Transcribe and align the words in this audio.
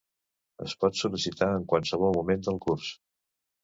Es 0.67 0.73
pot 0.85 0.97
sol·licitar 1.03 1.51
en 1.59 1.69
qualsevol 1.75 2.19
moment 2.19 2.47
del 2.51 2.63
curs. 2.69 2.95